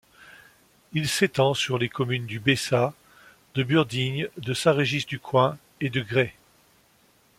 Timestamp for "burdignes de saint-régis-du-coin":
3.61-5.59